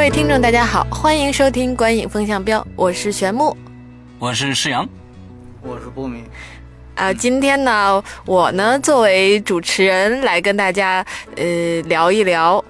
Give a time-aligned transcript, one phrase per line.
[0.00, 3.54] 各位听众，大家好，欢迎收听《观影风向标》，我是玄木。
[4.18, 4.88] 我是施阳，
[5.60, 6.24] 我是波米。
[6.94, 11.04] 啊，今天呢，我呢作为主持人来跟大家
[11.36, 12.58] 呃聊一聊《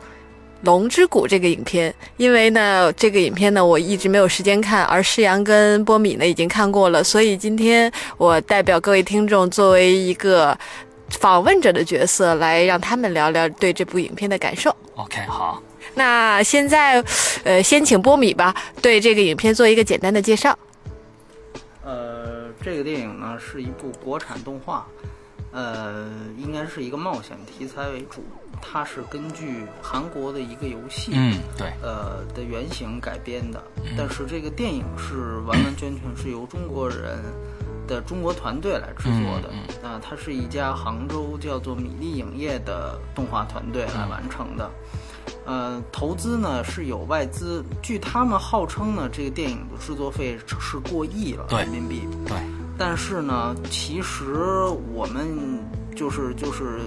[0.62, 10.58] 龙之谷》这个影片，因为呢这个影片呢我一直没有时间看，而施阳跟波米呢已经看过了，所以今天我代表各位听众作为一个
[11.10, 14.74] 访问者的角色，来让他们聊聊对这部影片的感受。
[14.96, 15.62] OK，好。
[15.94, 17.04] 那现在，
[17.44, 20.58] 呃，先请波米吧，对这个影片做一个简单的介绍。
[21.82, 24.86] 呃，这个电影呢是一部国产动画，
[25.50, 28.24] 呃，应该是一个冒险题材为主。
[28.62, 33.62] 它是根据韩国的一个游戏，嗯，对，呃的原型改编的。
[33.96, 37.18] 但是这个电影是完完全全是由中国人
[37.88, 39.88] 的中国团队来制作的。
[39.88, 44.70] 啊、它是一家杭州叫做米粒影业的动画团队来完成的。
[45.50, 52.02] 呃，投资呢是有外资，据他们号称呢，这个电影的制作费是过亿了人民币。
[52.24, 52.36] 对，
[52.78, 54.32] 但是呢，其实
[54.94, 55.26] 我们
[55.96, 56.78] 就是就是，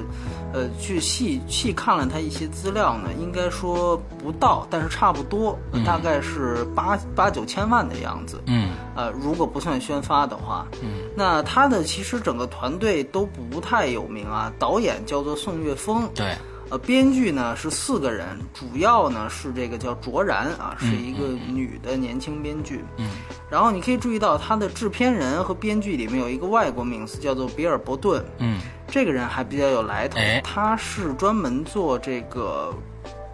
[0.53, 8.41] 呃，去细细看了他一些资料呢，应该说不到，但是差不多，大概是八八九千万的样子。
[8.47, 14.49] 嗯呃，如果不算宣发的话，嗯，那他的其实整个团队都不太有名啊。
[14.57, 16.33] 导演叫做宋岳峰，对，
[16.73, 22.83] 呃，编剧呢是四个人，主要呢是这个叫卓然啊，是一个女的年轻编剧。
[22.97, 23.11] 嗯，
[23.47, 32.73] 然后你可以注意到他的制片人和编剧里面有一个外国名字叫做比尔伯顿，嗯这个人还比较有来头哎，他是专门做这个。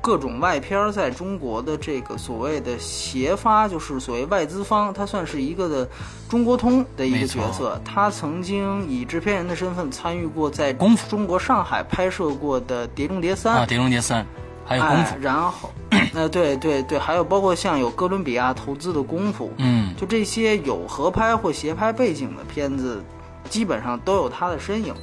[0.01, 5.87] 各种外片儿在中国的这个所谓的协发，就是所谓外资方，他算是一个的
[6.29, 7.79] 中国通的一个角色。
[7.83, 11.09] 他曾经以制片人的身份参与过在功夫。
[11.09, 14.23] 中国上海拍摄过的《碟中谍三》啊，《碟中谍三》
[14.65, 15.71] 还有功哎夫，，然后，
[16.13, 19.93] 呃，对对对，还有包括像有哥伦比亚投资的功夫，嗯。
[19.97, 23.03] 就这些有合拍或协拍背景的片子，
[23.49, 24.93] 基本上都有他的身影。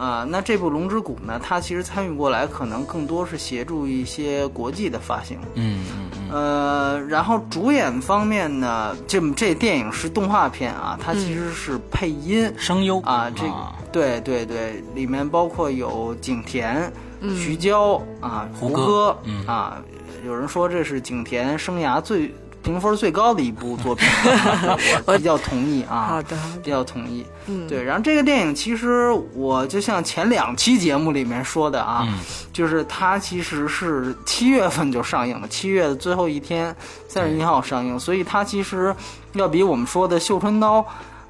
[0.00, 5.38] 啊、那这部《龙之谷》呢，它其实参与过来，可能更多是协助一些国际的发行。
[5.54, 12.50] 嗯嗯嗯，呃，然后主演方面呢，这这电影是动画片啊，它其实是配音。
[12.56, 13.54] 声优啊，这个
[13.92, 16.90] 对对对，里面包括有景田、
[17.36, 19.82] 徐娇啊、胡胡歌歌嗯啊，
[20.24, 24.08] 有人说这是景甜生涯最评分最高的一部作品，
[25.06, 26.06] 我比较同意啊。
[26.08, 27.82] 好的，比较同意，嗯对。
[27.82, 32.18] 然后这个电影其实我就像前两期节目里面说的啊，嗯
[32.52, 36.74] 就是它其实是七月份就上映了，七月的最后一天，
[37.08, 38.94] 三十一号上映，所以它其实
[39.32, 40.80] 要比我们说的《绣春刀》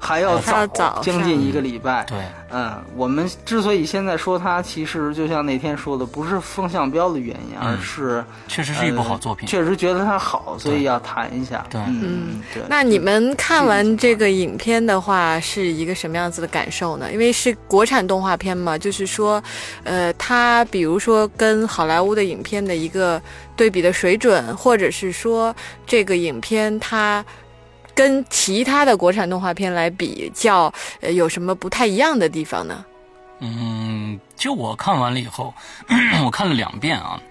[0.03, 2.03] 还要还要早将近一个礼拜。
[2.05, 2.17] 对，
[2.49, 9.47] 嗯，我们之所以现在说它，其实就像那天说的，不是风向标的原因，而是确实是一部好作品。
[9.47, 11.63] 呃确实觉得它好，所以要谈一下。
[11.69, 12.63] 对嗯，对。
[12.67, 17.11] 那你们看完这个影片的话，是一个什么样子的感受呢？
[17.13, 19.41] 因为是国产动画片嘛，就是说，
[19.83, 23.21] 呃，它比如说跟好莱坞的影片的一个
[23.55, 27.23] 对比的水准，或者是说这个影片它。
[27.93, 30.73] 跟其他的国产动画片来比较，
[31.13, 32.85] 有什么不太一样的地方呢？
[33.39, 35.53] 嗯，就我看完了以后，
[36.23, 37.21] 我看了两遍啊。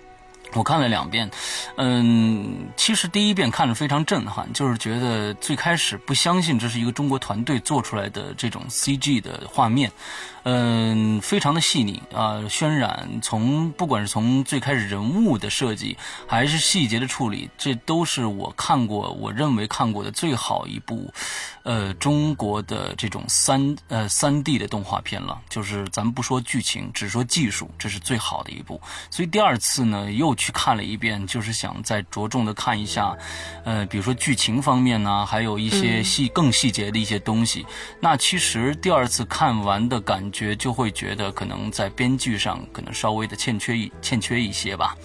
[0.54, 1.30] 我看了两遍，
[1.76, 9.92] 嗯，其实第一遍看着非常震撼，就是觉得最开始不相信这是一个中国团队做出来的这种 CG 的画面，
[10.42, 21.12] 嗯，非常的细腻啊、渲染从不管是从最开始人物的设计，还是细节的处理，这都是我看过，我认为看过的最好一部，
[21.62, 25.40] 呃，中国的这种三呃三 D 的动画片了。
[25.48, 28.80] 就是咱们不说剧情，只说技术，这是最好的一部。
[29.10, 33.14] 所以第二次呢，又去看了一遍，就是想再着重的看一下，
[33.64, 37.66] 呃，比如说剧情方面呢，还有一些细、更细节的一些东西。
[38.00, 44.96] 那其实第二次看完的感觉，就会觉得可能在编剧上可能稍微的欠缺一欠缺一些吧。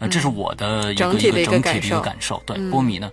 [0.00, 2.42] 呃，这是我的一个、整体的一个整体的一个感受感受。
[2.44, 3.08] 对，波米呢？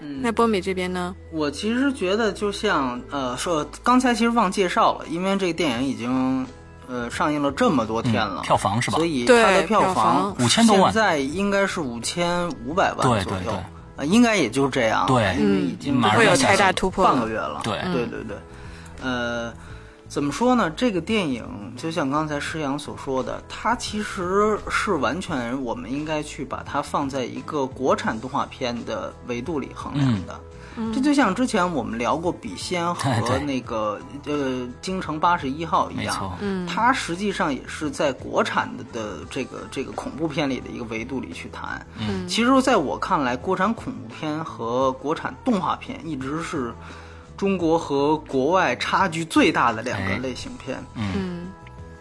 [0.00, 1.16] 嗯那波米这边呢？
[1.32, 6.46] 我其实觉得，就像呃说，刚才其实忘介绍了，因为这个电影已经
[6.88, 8.96] 呃上映了这么多天了，嗯票房是吧？
[8.96, 10.36] 所以它的票房房。
[10.38, 10.92] 5000多万。
[10.92, 13.24] 现在应该是五千五百万左右。
[13.24, 13.54] 对对。
[13.96, 18.22] 呃，应该也就这样，对因为已经马上会有就下线太大突破半个月了，对对对。
[18.24, 18.36] 对，
[19.02, 19.50] 呃，
[20.06, 20.70] 怎么说呢？
[20.76, 21.42] 这个电影
[21.78, 30.38] 就像刚才施阳所说的，它其实是完全我们应该去把它放在一个国产动画片的维度里衡量的。
[30.94, 34.34] 这就像之前我们聊过《笔仙 》和那个呃
[34.82, 36.66] 《京城八十一号》一样，嗯。
[36.66, 41.84] 它实际上也是在国产的的这个这个恐怖片里的一个维度里去谈。
[41.98, 42.28] 嗯。
[42.28, 46.72] 其实在我看来，国产恐怖片和国产动画片一直是
[47.36, 50.18] 中国和国外差距最大的两个哎。
[50.18, 50.78] 类型片。
[50.94, 51.48] 嗯。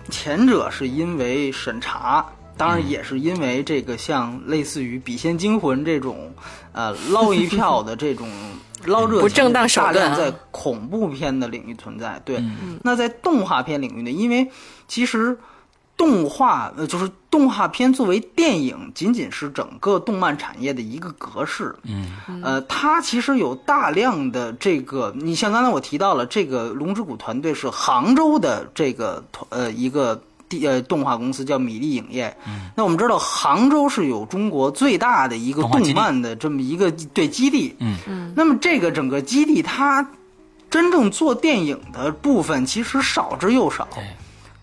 [0.10, 2.24] 前者是因为审查，
[2.56, 6.32] 当然也是因为这个像类似于《笔仙惊魂》这种，
[6.74, 8.30] 呃，捞一票的这种
[8.86, 12.22] 捞热钱不正当手大段啊量在恐怖片的领域存在。
[12.26, 14.50] 对，嗯那在动画片领域呢，因为
[14.88, 15.38] 其实。
[15.98, 21.74] 动画呃，就是动画片作为电影，仅仅是整个动漫产业的一个格式。
[21.84, 32.38] 嗯呃，它其实有大量的这个，你像刚才我提到了，这个龙之谷团队是杭州的这个团呃一个地呃动画公司叫米粒影业。
[32.48, 37.76] 嗯，那我们知道杭州是有中国最大的一个动漫的这么一个对基地。
[37.80, 40.08] 嗯嗯那么这个整个基地它
[40.70, 43.88] 真正做电影的部分其实少之又少。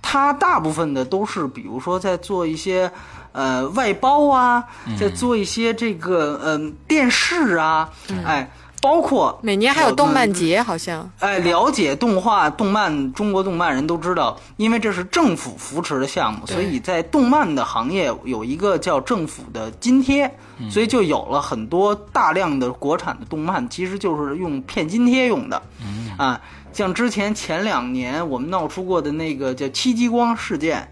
[0.05, 2.91] 它大部分的都是，比如说在做一些
[3.31, 4.63] 呃外包啊，
[4.99, 7.89] 在做一些这个嗯、呃、电视啊，
[8.27, 8.51] 哎，
[8.83, 11.09] 包括每年还有动漫节，好像。
[11.21, 20.29] 哎，了解动画、动漫，中国动漫人都知道，因为这是政府扶持的项目，所以在动漫的行业有一个叫政府的津贴，
[20.69, 25.63] 所以就有了很多大量的国产的动漫，其实就是用骗津贴用的，
[26.17, 26.41] 啊，
[26.73, 30.89] 像之前前两年我们闹出过的那个叫戚继光事件，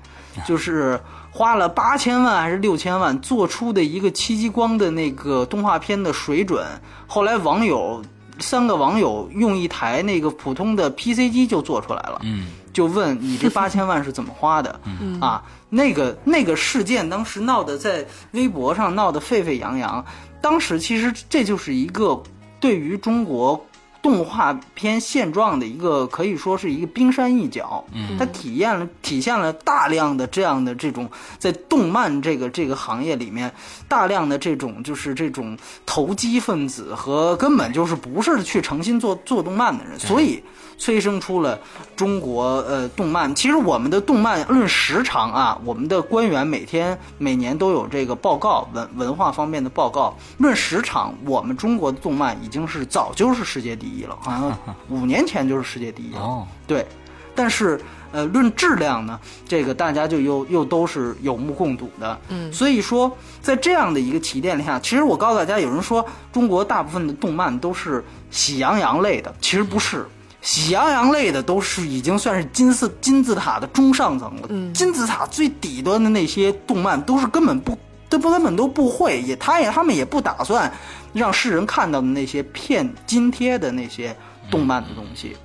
[0.46, 1.00] 就是
[1.30, 6.64] 花了八千万还是六千万做出的一个戚继光的那个动画片的水准，
[7.06, 8.02] 后来网友
[8.38, 14.80] 三个网友用一台那个普通的 PC 机就做出来了，嗯就问你这 八千万是怎么花的？
[15.20, 20.04] 啊，那个那个事件当时闹得在微博上闹得沸沸扬扬，
[20.40, 22.22] 当时其实这就是一个
[22.60, 23.64] 对于中国。
[24.02, 28.16] 动画片现状的一个可以说是一个冰山一角，嗯。
[28.18, 31.08] 它体验了体现了大量的这样的这种
[31.38, 33.52] 在动漫这个这个行业里面
[33.88, 40.42] 大量的这种就是这种投机分子和根本就是不是去诚心做做动漫的人，所以
[40.80, 41.56] 催生出了
[41.94, 43.32] 中国呃动漫。
[43.34, 50.16] 其实我们的动漫论时长啊，我们的官员每天每年都有这个报告文文化方面的报告。
[50.38, 56.20] 论时长，我们中国的动漫已经是早就是世界第一了，好像 五年前就是世界第一了。
[56.20, 56.86] 哦，对，
[57.34, 57.78] 但是
[58.12, 62.18] 呃，论质量呢，这个大家就又又都是有目共睹的。
[62.30, 70.06] 嗯所以说，在这样的一个起点下，其实我告诉大家，有人说中国大部分的动漫都是喜羊羊类的，其实不是。
[70.42, 74.72] 喜羊羊类的都是已经算是金字金字塔的中上层了，嗯。
[74.72, 77.76] 金字塔最底端的那些动漫都是根本不，
[78.08, 80.72] 都不根本都不会，也他也他们也不打算
[81.12, 84.16] 让世人看到的那些骗津贴的那些
[84.50, 85.36] 动漫的东西。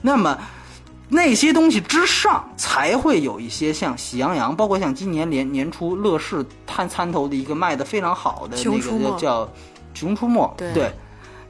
[0.00, 0.38] 那么
[1.08, 9.44] 那些东西之上，才会有一些像喜羊羊，包括像今年年年初乐视参参投的一个卖的非常好的那个叫
[9.94, 10.92] 《熊出没》，对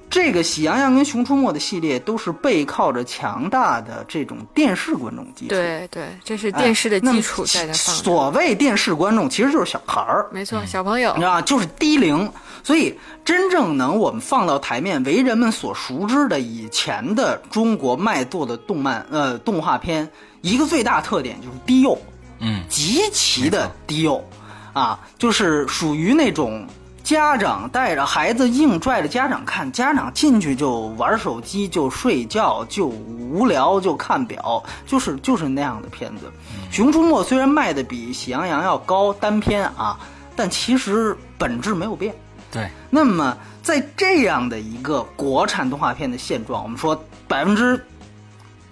[0.08, 5.54] 这个喜羊羊跟熊出没的系列都是背靠着强大的这种电视观众基础。
[5.54, 8.02] 对对，这是哎，电视的基础在那放着。
[8.02, 10.26] 所谓电视观众，其实就是小孩儿。
[10.32, 11.42] 没错，小朋友你知道吧？
[11.42, 12.30] 就是低龄，
[12.62, 20.08] 所以真正能我们放到台面为人们所熟知的以前的中国卖座的动漫呃动画片，
[20.40, 21.98] 一个最大特点就是低幼，
[22.38, 24.24] 嗯极其的低幼，
[24.72, 26.66] 啊，就是属于那种
[27.06, 36.32] 家长带着孩子硬拽着家长看，家长进去就玩手机，就睡觉，就无聊，就看表，就是就是那样的片子。
[36.72, 39.96] 熊出没》虽然卖的比《喜羊羊》要高单片啊，
[40.34, 42.12] 但其实本质没有变。
[42.50, 47.86] 对，那么在这样的一个国产动画片的现状，我们说百分之，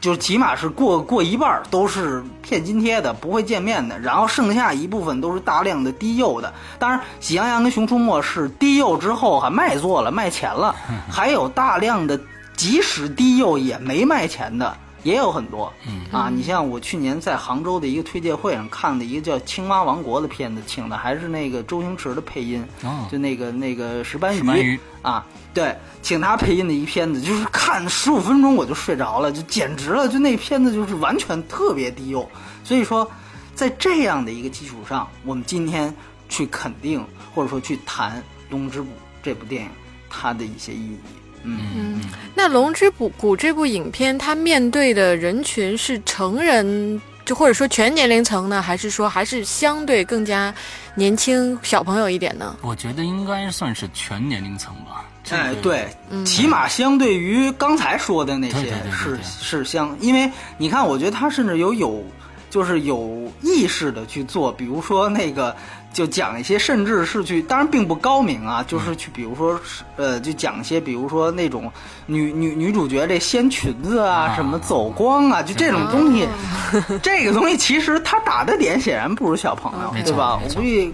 [0.04, 6.52] 就是起码是过过一半都是骗津贴的，不会见面的，然后剩下一部分都是大量的低幼的。
[6.78, 10.76] 当然，《喜羊羊》跟《熊出没》是低幼之后还卖座了，卖钱了，
[11.11, 12.20] 还有大量的
[12.54, 14.76] 即使低幼也没卖钱的。
[15.04, 15.73] 也有很多，
[16.11, 23.06] 啊，你像我去年在杭州的一个推介会上看的一个叫《青蛙王国》的片子，请的还是那个周星驰的配音，哦。
[23.12, 24.80] 就那个那个石斑鱼，石斑鱼。
[25.02, 32.26] 啊，对，请他配音的一片子，就是看十五分钟我就睡着了，就简直了，就那片子就是完全特别低幼。
[32.64, 33.06] 所以说，
[33.54, 35.94] 在这样的一个基础上，我们今天
[36.30, 38.18] 去肯定或者说去谈
[38.49, 38.88] 《龙之谷》
[39.23, 39.70] 这部电影，
[40.08, 40.99] 它的一些意义。
[41.44, 42.00] 嗯，嗯，
[42.34, 50.52] 那《龙之谷》谷这部影片，它面对的人群是成人，就或者说全年龄层呢，还是说还是相对更加
[50.94, 52.56] 年轻小朋友一点呢？
[52.62, 55.04] 我觉得应该算是全年龄层吧。
[55.30, 55.88] 哎，个，对，
[56.26, 62.04] 起码相对于刚才说的那些对对对对是对是相，因为你看，我觉得他甚至有有
[62.50, 65.56] 就是有意识的去做，比如说那个
[65.94, 71.72] 就讲一些，甚至是去，当然并不高明啊，就是去比如说是呃，就讲一些，比如说那种
[72.06, 76.28] 女女女主角这掀裙子啊，啊什么走光啊，就这种东西，
[77.00, 80.38] 这个东西其实他打的点显然不如小朋友，对吧？
[80.42, 80.92] 我估计。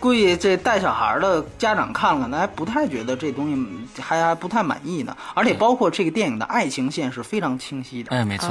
[0.00, 5.16] 估计这带小孩的家长看了，那还不太觉得这东西还还不太满意呢。
[5.34, 8.10] 而且包括这个电影的爱情线是非常清晰的。
[8.16, 8.48] 哎，没错。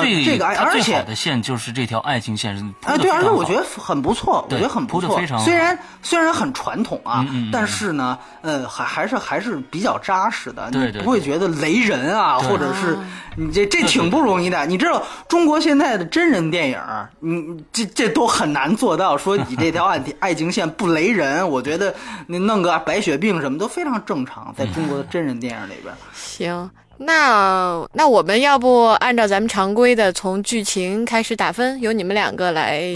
[0.00, 5.08] 这个哎它最而且好的线就是这条爱情线是铺哎，对，而且我觉得很不错，我对觉得很不错。
[5.08, 10.70] 铺得非常好虽然虽然很传统啊，嗯嗯嗯但是呢，呃，还还是还是比较扎实的。
[10.70, 12.98] 对对你不会觉得雷人啊，对或者是
[13.36, 14.66] 你这这挺不容易的。
[14.66, 16.80] 你知道中国现在的真人电影，
[17.20, 21.48] 你你这这都很难做到，说你这条爱爱情线不雷人。
[21.48, 21.94] 我觉得
[22.26, 25.94] 你弄个白血病什么都非常正常，在中国的真人电影里边。
[26.14, 32.94] 行，那那我们要不按照咱们常规的，从剧情开始打分，由你们两个来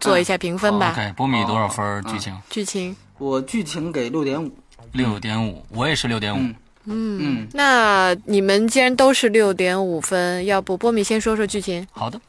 [0.00, 0.92] 做一下评分吧。
[0.92, 2.02] OK，波米多少分？
[2.04, 4.50] 剧情剧情，我剧情给六点五。
[4.92, 6.38] 六点五，我也是六点五。
[6.38, 11.86] 嗯嗯，那你们既然都是六点五分，要不波米先说说剧情？
[11.92, 12.20] 好的，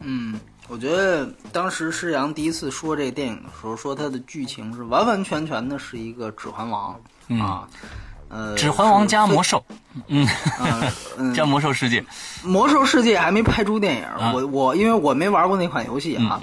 [0.00, 6.92] 嗯，我觉得当时施洋第一次说这个电影的时候，说它的剧情是完完全全的是一个《指环王》
[7.28, 7.68] 嗯啊，
[8.28, 9.76] 呃，指环王加魔兽，兽，
[10.08, 10.26] 嗯，
[11.34, 12.04] 加魔兽世界，
[12.44, 16.40] 魔兽世界还没拍出电影，啊我我因为我没玩过那款游戏啊，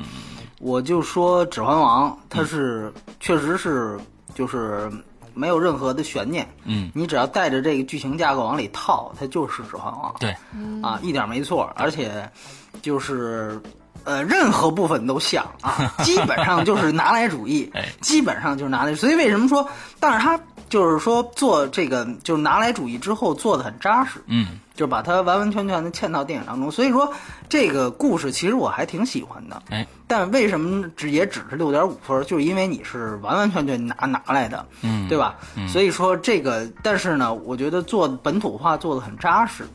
[0.59, 3.99] 我就说《指环王》它是、确实是
[4.33, 4.91] 就是
[5.35, 10.11] 没有任何的悬念，嗯，你只要带着这个剧情架构往里套，它就是《指环王》。
[10.19, 10.35] 对，
[10.81, 12.27] 啊，一点没错，而且
[12.81, 13.61] 就是
[14.05, 18.95] 呃，任何部分都像啊， 基本上就是拿来主义哎，基本上就是拿来。
[18.95, 19.67] 所以为什么说，
[19.99, 26.71] 但是他就是说做这个就是拿来主义之后做的很扎实，嗯，就把它完完全全的嵌到电影当中。
[26.71, 27.11] 所以说
[27.49, 32.23] 这个故事其实我还挺喜欢的，哎，但为什么只也只是六点五分？
[32.25, 35.35] 就是因为你是完完全全拿拿来的，嗯对吧？
[35.67, 39.65] 所以说这个，但是呢，我觉得做本土化做的很扎实。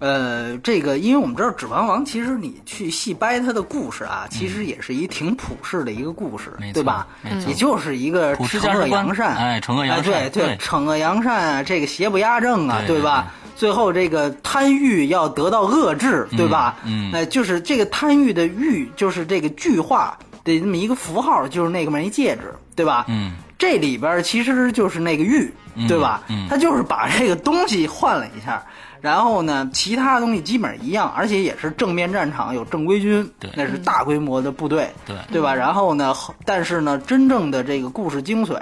[0.00, 7.06] 呃，这个，因为我们知道《指环王》，其实你去细掰它的故事啊，其实也是一挺普世的一个故事，对吧？
[7.22, 13.32] 没错也就是一个惩恶扬善，哎惩恶扬善哎对对惩恶扬善啊，这个邪不压正啊，对吧？
[13.56, 16.76] 最后这个贪欲要得到遏制，对吧？
[16.84, 23.04] 嗯哎，就是这个贪欲的欲，就是这个巨化的这么一个符号，就是那个么一戒指，对吧？
[23.08, 25.50] 嗯，这里边其实就是那个玉，
[25.86, 26.22] 对吧？
[26.28, 28.60] 嗯他就是把这个东西换了一下，
[29.04, 35.54] 然后呢，其他东西基本上一样，而且也是正面战场有正规军，对那是大规模的部队，对对吧？
[35.54, 38.56] 然后呢，但是呢，真正的这个故事精髓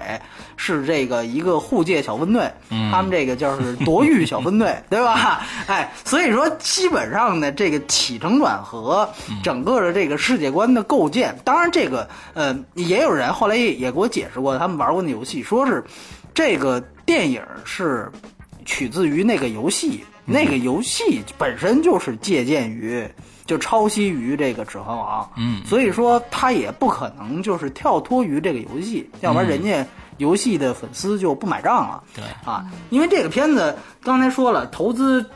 [0.57, 5.47] 是这个一个护戒小分队，嗯他们这个就是夺玉小分队，对吧？
[5.69, 9.09] 哎，所以说基本上呢，这个起承转合，
[9.45, 15.85] 整个的这个世界观的构建，当然这个呃，也有人后来也也给我解释过，他们玩过那游戏，说是
[16.35, 18.11] 这个电影是
[18.65, 23.09] 取自于那个游戏，那个游戏本身就是借鉴于。
[23.45, 29.85] 就抄袭于这个《指环王》，嗯所以说他也不可能就是跳脱于这个游戏，要不然人家
[30.19, 32.03] 游戏的粉丝就不买账了。
[32.15, 35.29] 对，啊，因为这个片子刚才说了，投资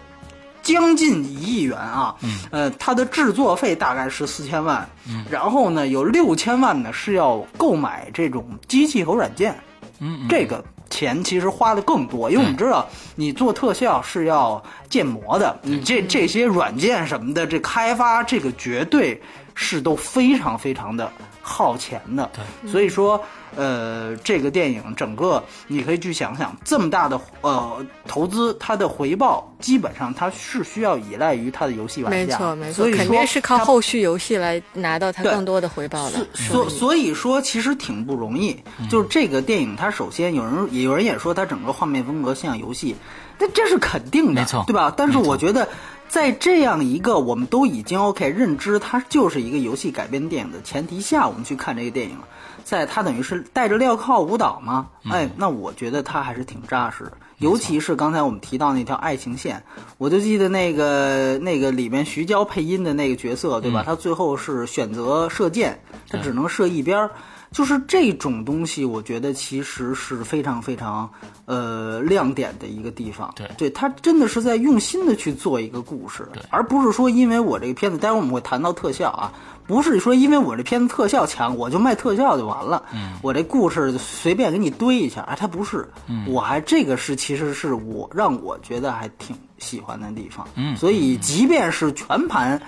[0.62, 9.52] 将近一亿元啊，嗯，呃，它的制作费大概是四千万，嗯，然后呢，有六千万呢是要购买这种机器和软件，
[9.98, 10.64] 嗯嗯，这个
[10.96, 19.20] 钱其实花的更多，因为我们知道你做特效是要建模的，你这这些软件什么的，这开发这个绝对
[19.54, 21.12] 是都非常非常的
[21.42, 22.30] 耗钱的。
[22.32, 23.22] 对，所以说，
[23.54, 36.26] 呃，这个电影整个你可以去想想，这么大的呃投资，它的回报基本上它是需要依赖于它的游戏玩家，没错，没错所以，说肯定是靠后续游戏来拿到它更多的回报的。
[36.34, 38.56] 所所以说，其实挺不容易。
[38.90, 42.96] 就是这个电影，它首先有人也有人也说它整个画面风格像游戏，
[43.38, 44.92] 那这是肯定的，没错对吧？
[44.96, 45.68] 但是我觉得，
[46.08, 52.18] 在这样一个我们都已经 OK 认知它就是一个游戏改编电影的前提下，我们去看这个电影，
[52.66, 57.08] 在他等于是带着镣铐舞蹈嘛，哎，那我觉得他还是挺扎实。
[57.38, 59.62] 尤其是刚才我们提到那条爱情线，
[59.98, 63.84] 我就记得那个那个里面徐娇配音的那个角色，对吧？
[63.86, 65.80] 他最后是选择射箭，
[66.10, 67.10] 他只能射一边儿。
[67.52, 71.08] 就是这种东西，我觉得其实是非常非常
[71.46, 73.32] 呃亮点的一个地方。
[73.36, 79.32] 对，对他真的是在用心的去做一个故事，而不是说因为我这个片子，待会儿我们会谈到特效啊，
[79.66, 82.82] 不是说因为我这片子特效强，我就卖特效就完了。
[82.92, 85.88] 嗯，我这故事随便给你堆一下，哎，它不是。
[86.06, 90.46] 嗯，我还这个是其实是我让我觉得还挺喜欢的地方。
[90.54, 92.60] 嗯所以即便是全盘。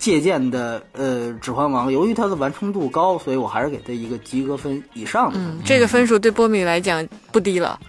[0.00, 5.38] 借鉴的呃《指环王》，由于它的完成度高，所以我还是给它一个及格分以上的。
[5.38, 7.78] 嗯，这个分数对波米来讲不低了。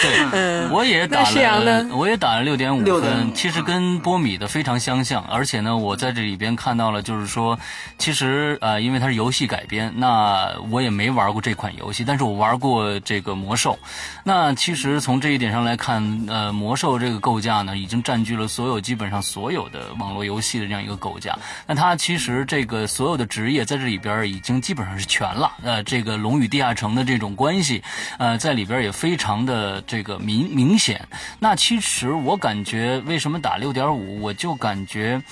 [0.00, 7.58] 对，我也打了呢，我也打了六点五6.5分，其实跟波米的非常相像，而且呢，我在这里边看到了，就是说，
[7.98, 13.76] 其实呃，因为它是游戏改编，那我也没玩过这款游戏，但是我玩过这个魔兽。
[14.22, 21.34] 那其实从这一点上来看，呃，魔兽这个构架呢，已经占据了所有基本上所所有的网络游戏的这样一个构架。
[21.66, 25.50] 那它其实这个所有的职业在这里边已经基本上是全了。
[25.62, 27.82] 呃，这个龙与地下城的这种关系，
[28.18, 31.08] 呃，在里边也非常的这个明明显。
[31.38, 35.22] 那其实我感觉为什么打六点五，我就感觉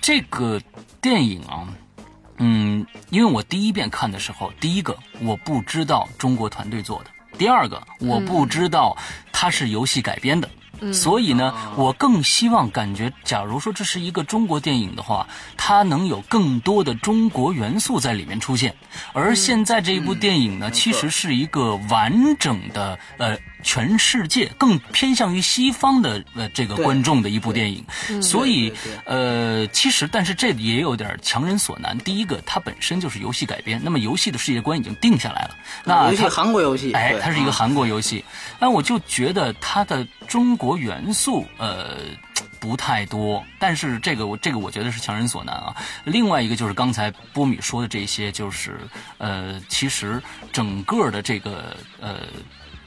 [0.00, 0.60] 这个
[1.00, 1.66] 电影啊。
[2.36, 8.96] 嗯，因为我第一遍看的时候，第一个我不知道中国团队做的，第二个我不知道
[9.32, 10.48] 它是游戏改编的。
[10.90, 18.74] 所以呢，我更希望感觉，假如说这是一个中国电影的话，它能有更多的中国元素在里面出现。
[19.12, 23.36] 而现在这一部电影呢，嗯其实是一个完整的呃。
[23.62, 27.84] 全世界更偏向于西方的呃这个观众的一部电影，
[28.20, 28.72] 所以
[29.04, 31.96] 呃，其实但是这也有点强人所难。
[31.98, 38.24] 第一个，它本身就是游戏改编，那么游戏的世界观已经定下来了，那尤其它韩国游戏，哎，它是一个韩国游戏，
[38.58, 41.98] 那我就觉得它的中国元素，呃。
[42.58, 45.74] 不太多，但是这个我这个我觉得是强人所难啊。
[46.04, 48.78] 另外一个就是刚才波米说的这些，就是
[49.18, 50.22] 呃，其实
[50.52, 52.20] 整个的这个呃，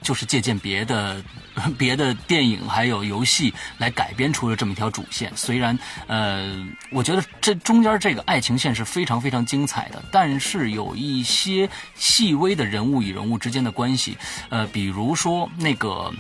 [0.06, 1.22] 就是借鉴别的
[1.78, 5.32] 别的电影还有游戏来改编出了这么一条主线。
[5.36, 14.16] 虽然呃，我觉得这中间这个爱情线是非常非常精彩的，但是有一些细微的人物与人物之间的关系，
[14.50, 16.14] 呃，比如说那个。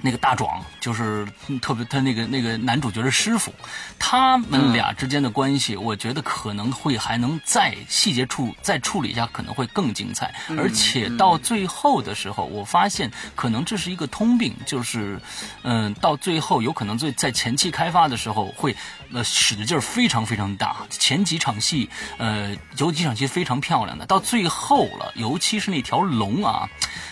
[0.00, 3.52] 那个大壮就是嗯特别，他那个那个男主角的师傅，
[3.98, 10.32] 他们俩之间的关系，我觉得可能会还能再细节处再处理一下，可能会更精彩。
[10.56, 15.20] 而且到最后的时候，我发现可能这是一个通病，就是
[15.62, 18.76] 嗯，到最后有可能最在前期开发的时候会
[19.12, 26.68] 呃使的劲儿非常非常大，前几场戏呃有几场戏非常漂亮的，到最后了，尤其是那条龙啊，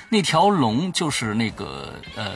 [0.08, 2.34] 那条龙就是那个呃。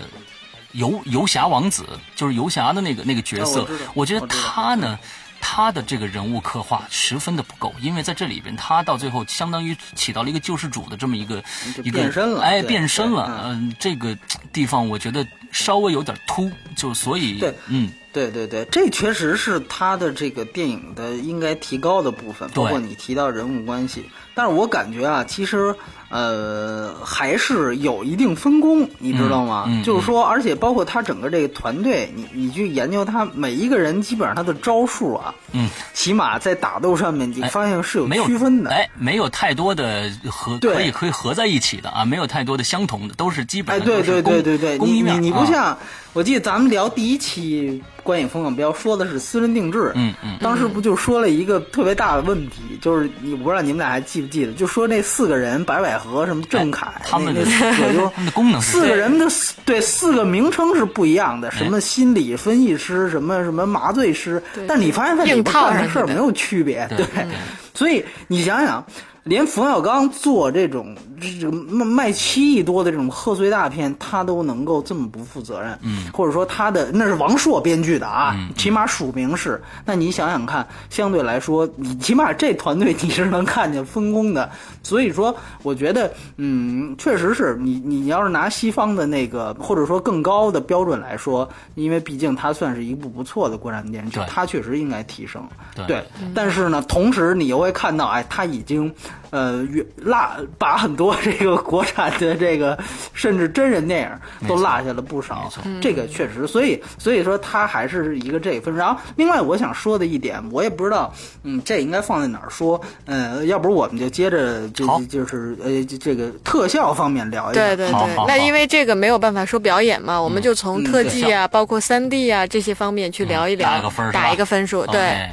[0.73, 4.99] 游游侠王子就是游侠的那个那个角色，哦我我觉得他呢，
[5.41, 11.43] 他的这个人物刻画十分的不够，因为在这里边，他到最后相当于起到了一个救世主的这么一个
[11.83, 13.27] 一个变身了哎，变身了。
[13.27, 14.17] 对嗯、这个
[14.53, 24.05] 地方我觉得稍微有点突，就所以对嗯，对对对，这确实是他的这个电影的应该提高的部分，包括你提到人物关系。
[24.35, 25.75] 但是我感觉啊，其实
[26.09, 29.65] 呃还是有一定分工，你知道吗？
[29.69, 38.71] 嗯嗯就是说，而且包括他整个这个团队，你你去研究他每一个人，基本上他的招数啊，嗯，起码在打斗上面，你哎发现是有区分的。
[38.71, 40.75] 哎，没有太多的合对。
[40.75, 45.47] 可以可以合在一起的啊，没有太多的相同的，都是基本哎，上对对对对对，你你你不啊。
[45.47, 45.79] 像，
[46.13, 50.37] 我记得咱们聊第一期观影风向标说的是私人定制，嗯嗯。
[50.41, 59.27] 当时不就说了一个特别大的问题，就是你我不知道你们俩还记不记得，就说那四个人白百合什么郑恺，哎他们的那那四个 就他们的功能是四个人的
[59.65, 66.99] 对四个名称是不一样的，什么心理分析师，什么什么麻醉师，但你发现他里边干的事儿没有区别，对。
[66.99, 67.27] 对对，
[67.75, 68.85] 所以你想想。
[69.31, 79.63] 连冯小刚做这种这个卖卖七亿多的这种贺岁大片，他都能够这么不负责任，嗯，或者说他的那是王朔编剧的啊，起码署名是。
[79.85, 84.51] 那你想想看，相对来说，你起码这团队你是能看见分工的。
[84.83, 95.41] 所以说，我觉得，嗯，确实是你你要是拿西方的那个或者说更高的标准来说，因为毕竟它算是一部不错的国产电视剧，它确实应该提升。
[95.77, 98.93] 对对，但是呢，同时你又会看到，哎，他已经
[99.31, 100.19] 呃越落
[100.57, 102.79] 把很多这个国产的这个
[103.13, 105.63] 甚至真人电影都落下了不少没错。
[105.81, 108.79] 这个确实，所以所以说它还是一个这个分数。
[108.79, 112.81] 然后另外我想说的一点，我也不知道，嗯，这应该放在哪儿说？
[113.07, 117.67] 呃，要不我们就接着这就是呃这这个特效方面聊一聊。
[117.67, 124.87] 对对对那因为这个没有办法说表演嘛，我们就从嗯特技啊，包括三 D 啊这些方面去聊一聊，打一个分儿是吧打一个分数。
[124.87, 125.29] 对，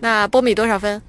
[0.00, 1.00] 那波米多少分？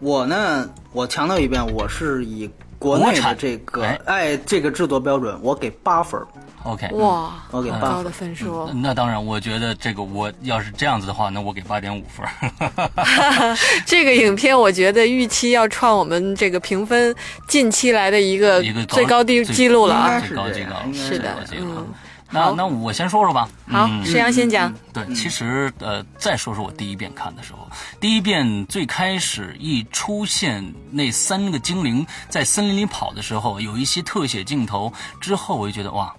[0.00, 6.26] 我呢，我强调一遍，我是以国内的这个哎哎这个制作标准，我给八分儿
[6.62, 8.10] ，OK，哇，我给很高的八分儿。
[8.10, 8.70] 分数哦。
[8.76, 13.56] 那当然，我觉得这个我要是这样子的话，那我给八点五分儿。
[13.84, 17.12] 这个影片我觉得预期要创我们这个评分
[17.48, 20.20] 近期来的一个一个最高低记录了啊！
[20.20, 21.84] 最是这样高最高，是的嗯好
[22.30, 23.48] 那那我先说说吧。
[23.66, 24.72] 好，嗯石阳先讲。
[24.92, 27.68] 对，其实呃，再说说我第一遍看的时候，
[28.00, 36.14] 第一遍最开始一出现那三个精灵在森林里跑的时候，有一些特写镜头之后，我就觉得哇。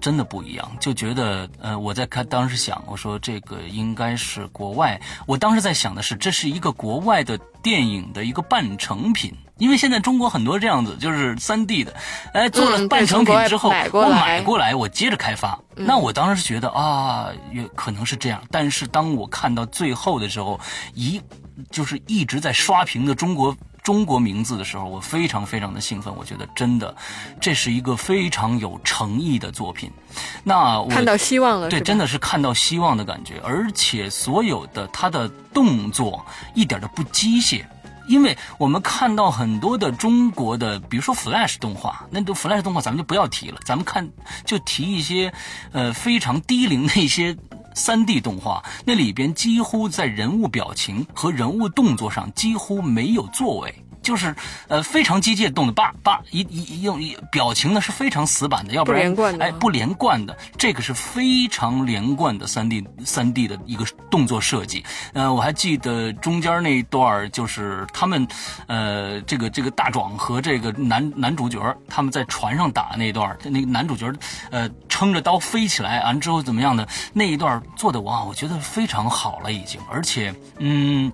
[0.00, 11.94] 真的不一样，就觉得呃，我在看，当时想，我说这个应该是国外，我当时在想的是，这是一个国外的电影的一个半成品，因为现在中国很多这样子，就是三 D 的，
[12.32, 15.58] 哎，做了半成品之后，我买过来，我接着开发。
[15.74, 20.60] 那我当时觉得啊，也可能是这样，但是当我看到最后的时候，
[20.94, 21.20] 一
[21.70, 23.56] 就是一直在刷屏的中国
[23.88, 26.94] 中国名字的时候，我非常非常的兴奋，我觉得真的
[27.40, 29.90] 这是一个非常有诚意的作品。
[30.44, 36.22] 那我看到希望了，对，真的是看到希望的感觉，而且所有的他的动作
[36.54, 37.64] 一点都不机械。
[38.08, 44.06] 因为我们看到很多的中国的，比如说 Flash 动画，那都 Flash 动画咱们就不要提了，咱们看
[44.44, 45.32] 就提一些，
[45.72, 47.34] 呃，非常低龄的一些
[47.78, 53.72] 三 D 动画，那里边几乎在人物表情和人物动作上几乎没有作为。
[54.08, 54.34] 就是
[54.68, 64.82] 呃非常机械的动的叭叭一一一用一表情呢是非常死板的，要不然不连贯的哎不连贯的，这个是非常连贯的三 D 三 D 的一个动作设计。
[65.12, 68.26] 呃，我还记得中间那一段就是他们
[68.66, 74.10] 呃这个这个大壮和这个男男主角他们在船上打那一段，那个男主角
[74.50, 81.12] 呃撑着刀飞起来，完之后怎么样的那一段做的哇，我觉得非常好了已经，而且嗯。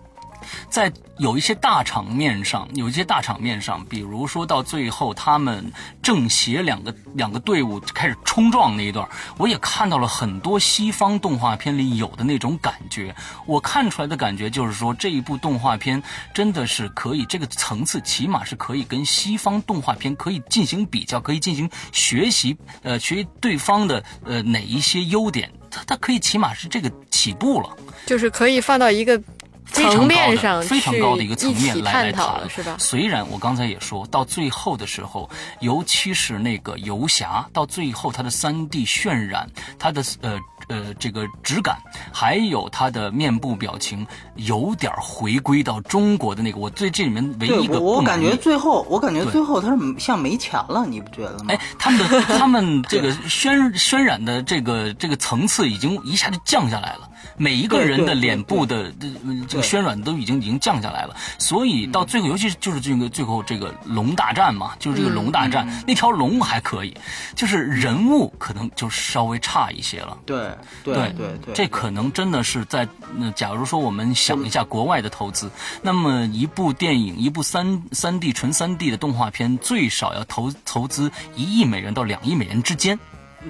[0.68, 13.14] 在有一些大场面上，有一些大场面上，比如说到最后，他们正邪两个两个队伍开始冲撞那一段，我也看到了很多西方动画片里有的那种感觉。
[13.46, 16.02] 我看出来的感觉就是说，这一部动画片
[16.32, 27.70] 真的是可以，这个层次起码是可以跟西方动画片可以进行比较，可以进行学习，呃，学习对方的呃哪一些优点，它它可以起码是这个起步了。
[28.06, 29.20] 就是可以放到一个
[29.64, 32.76] 非常高的面上非常高的一个层面来来讨谈，是吧？
[32.78, 35.28] 虽然我刚才也说到最后的时候，
[35.60, 39.48] 尤其是那个游侠，到最后它的三 D 渲染，
[39.78, 41.76] 它的呃呃这个质感，
[42.12, 46.58] 还有它的面部表情，有点回归到中国的那个。
[46.58, 51.46] 我对这里面唯一一个我我感觉最后，我感觉最后他是像没钱了，你不觉得吗？
[51.48, 66.96] 哎，他们的 他们这个渲渲染的这个这个层次已经一下就降下来了，每一个人的脸部的这呃这个渲染都已经已经降下来了，所以到最后，尤其是就是这个最后这个龙大战嘛，就是这个龙大战，那条龙还可以，
[67.34, 70.16] 就是人物可能就稍微差一些了。
[70.26, 70.50] 对
[70.82, 72.86] 对对对对，这可能真的是在，
[73.18, 75.50] 呃，假如说我们想一下国外的投资，
[75.82, 82.98] 那么一部电影，一部三三 D 纯三 D 的动画片，最少要投投资一亿美元到两亿美元之间。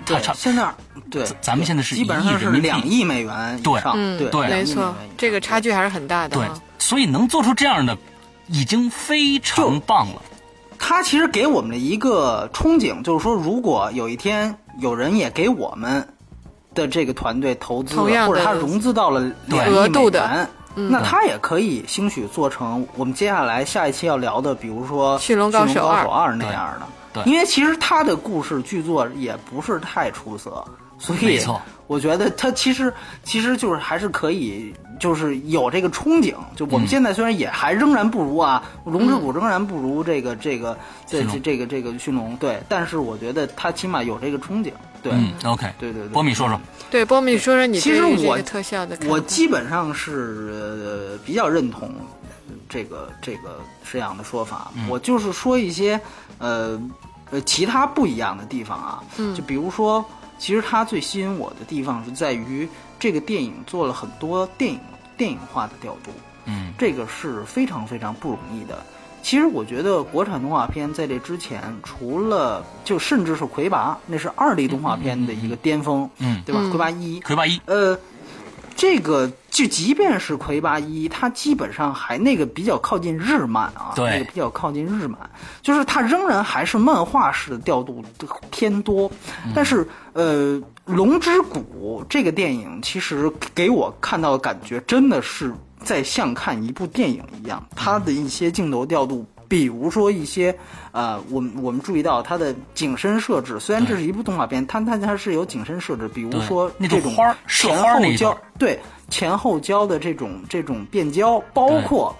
[0.07, 0.69] 它对差现在
[1.11, 7.97] 对咱咱们现在是基本上是一亿人民币两亿美元以对上，嗯，对，对没错这个差距还是很大的对啊。，所以能做出这样的，
[8.49, 10.23] 已经非常棒了。
[10.79, 16.07] 他其实给我们的一个憧憬，就是说，如果有一天有人也给我们
[16.75, 20.19] 的这个团队投资或者他融资到了两亿美额度的
[20.75, 26.87] 元，那他也可以兴许做成我们接下来下一期要聊的，比如说《驯龙高手二手二》那样的。
[27.27, 30.65] 因为其实他的故事剧作也不是太出色，
[30.99, 36.35] 所以没错我觉得他其实其实就是还是可以，就是有这个憧憬。
[36.57, 44.73] 就我们现在虽然也还仍然不如啊，龙之谷仍然不如这个这个这这这个这个驯龙，对，但是我觉得他起码有这个憧憬，
[45.03, 45.13] 对。
[45.13, 46.59] 嗯，OK，对对对波米说说，
[46.91, 48.97] 对，波米说说你其实我特效的。
[49.07, 51.91] 我基本上是、呃、比较认同
[52.69, 54.71] 这个这个这样的说法。
[54.89, 56.01] 我就是说一些
[56.39, 56.81] 呃
[57.31, 59.03] 呃其他不一样的地方啊，
[59.35, 60.05] 就比如说，
[60.39, 64.81] 其实它最吸引我的地方是在于这个电影做了很多电影
[65.17, 66.11] 电影化的调度，
[66.47, 68.79] 嗯这个是非常非常不容易的。
[69.23, 76.61] 其实我觉得国产动画片在这之前，除了就甚至是魁拔，那是二 D 动画片的一个巅峰，嗯对吧？
[76.69, 77.99] 魁拔一，魁拔一，呃，
[78.77, 85.19] 这个就即便是魁拔一，它基本上还那个比较靠近日漫啊，对那个比较靠近日漫，
[85.63, 88.05] 就是它仍然还是漫画式的调度
[88.51, 89.11] 偏多，
[89.55, 90.57] 但是呃，
[90.87, 99.27] 《龙之谷》这个电影其实给我看到的感觉真的是在像看一部电影一样，它的一些镜头调度。
[99.49, 100.57] 比如说一些，
[100.93, 108.79] 呃，我们我们注意到它的景深设置，虽然这是一部动画片，它它它是有景深设置，比如说这种花儿前后焦，对
[109.09, 112.15] 前后焦的这种这种变焦，包括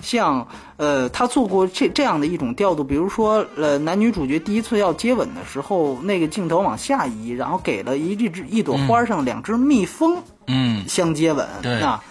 [0.00, 10.16] 像呃，他做过这这样的一种调度，比如说呃，男女主角第一次要接吻的时候，那个镜头往下移，然后给了一只一朵花上两只蜜蜂
[10.46, 11.80] 嗯，相接吻，对。
[11.82, 12.02] 啊，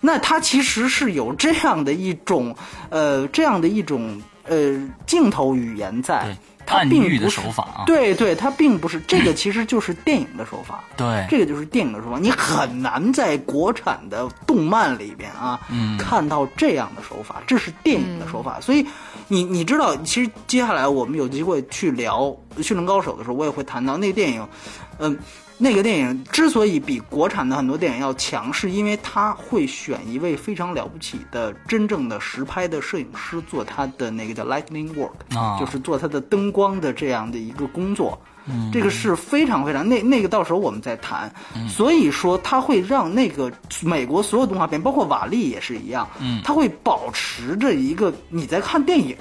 [0.00, 2.54] 那它其实是有这样的一种
[2.90, 10.84] 呃这样的一种呃镜头语言在，它并不是手法啊，对对，它并不是这个， 其实就是电影的手法。
[10.96, 18.60] 对，这个就是电影的手法，你很难在国产的动漫里边啊，嗯看到这样的手法，这是电影的手法。
[18.60, 18.86] 所以
[19.28, 22.24] 你你知道，其实接下来我们有机会去聊
[22.62, 24.46] 《驯龙高手》的时候，我也会谈到那个电影，
[24.98, 25.18] 嗯。
[25.60, 38.18] 那个电影之所以比国产的很多电影要强，是因为他会选一位非常了不起的真正的实拍的摄影师做他的那个叫 lightning work，、啊就是做他的灯光的这样的一个工作。
[38.72, 41.30] 这个是非常非常那那个到时候我们再谈。
[41.68, 49.14] 所以说，它会让那个美国所有动画片，包括瓦力也是一样，嗯它会保持着一个你在看电影。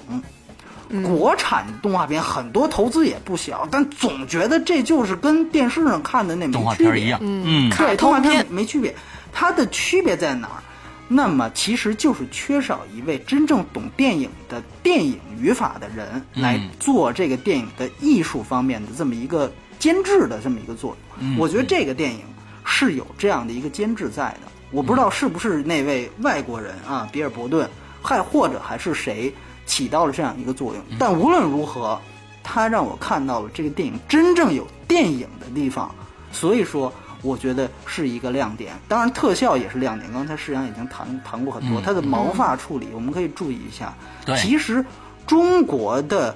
[1.04, 8.96] 国产动画片很多投资也不小，但总觉得这就是跟电视上看的那没动画区别片一样，嗯，卡对，动画片片没区别，
[9.32, 10.64] 它的区别在哪儿？
[11.10, 21.38] 那么其实就是缺少一位真正懂电影的电影语法的人来做这个电影的艺术方面的这么一个监制的这么一个作用。
[21.38, 22.20] 我觉得这个电影
[22.66, 24.52] 是有这样的一个监制在的。
[24.70, 27.70] 我不知道是不是那位外国人啊，比尔伯顿，
[28.02, 29.34] 还或者还是谁
[29.68, 30.84] 起到了这样一个作用。
[30.98, 32.00] 但无论如何，
[32.44, 35.94] 它让我看到了这个电影真正有电影的地方，
[36.32, 38.74] 所以说我觉得是一个亮点。
[38.88, 40.12] 当然，特效也是亮点。
[40.14, 43.94] 刚才世阳已经谈谈过很多，它的毛发处理我们可以注意一下。
[44.26, 44.84] 对其实
[45.26, 46.36] 中国的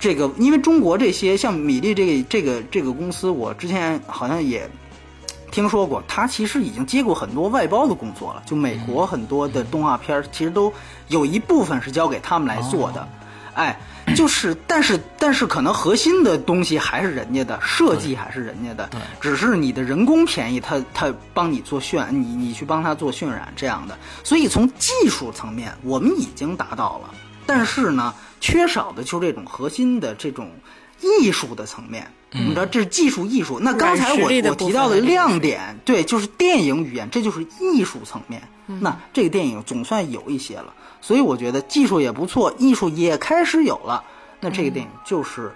[0.00, 4.68] 这个，因为中国这些像米粒这个这个这个公司，我之前好像也
[5.52, 8.42] 听说过，他其实已经接过很多外包的工作了。
[8.44, 10.72] 就美国很多的动画片儿，其实都
[11.08, 13.08] 有一部分是交给他们来做的。
[13.54, 13.76] 哎，
[14.14, 23.98] 就是，但是但是可能核心的东西还是人家的，设计还是人家的，对只是你的人工便宜，他他帮你做渲，你你去帮他做渲染这样的。
[24.22, 27.10] 所以从技术层面，我们已经达到了，
[27.46, 30.48] 但是呢，缺少的就是这种核心的这种
[31.00, 32.06] 艺术的层面。
[32.32, 33.58] 我们知道这是技术艺术。
[33.60, 38.42] 那刚才我我提到的亮点，对，就是电影语言，这就是艺术层面。
[38.66, 44.04] 嗯那这个电影总算有一些了，所以我觉得技术也不错，艺术也开始有了。
[44.40, 45.50] 那这个电影就是